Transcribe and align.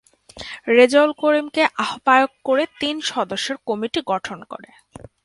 রেজাউল 0.77 1.11
করিমকে 1.21 1.63
আহ্বায়ক 1.83 2.31
করে 2.47 2.63
তিন 2.81 2.95
সদস্যের 3.11 3.57
কমিটি 3.67 3.99
গঠন 4.11 4.39
করে। 4.51 4.69